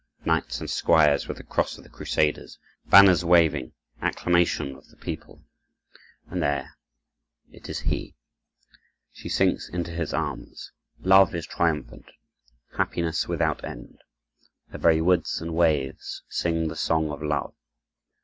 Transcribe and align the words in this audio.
Knights 0.25 0.59
and 0.59 0.67
squires 0.67 1.27
with 1.27 1.37
the 1.37 1.43
cross 1.43 1.77
of 1.77 1.83
the 1.83 1.89
crusaders, 1.91 2.57
banners 2.87 3.23
waving, 3.23 3.73
acclamations 4.01 4.75
of 4.75 4.87
the 4.87 4.95
people. 4.97 5.43
And 6.25 6.41
there, 6.41 6.75
it 7.51 7.69
is 7.69 7.81
he! 7.81 8.15
She 9.13 9.29
sinks 9.29 9.69
into 9.69 9.91
his 9.91 10.11
arms. 10.11 10.71
Love 11.01 11.35
is 11.35 11.45
triumphant. 11.45 12.09
Happiness 12.77 13.27
without 13.27 13.63
end. 13.63 13.99
The 14.71 14.79
very 14.79 15.01
woods 15.01 15.39
and 15.39 15.53
waves 15.53 16.23
sing 16.27 16.67
the 16.67 16.75
song 16.75 17.11
of 17.11 17.21
love. 17.21 17.53